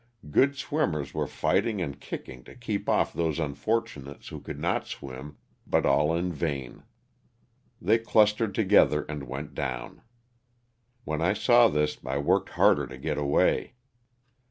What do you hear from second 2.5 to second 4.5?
keep off those unfortunates who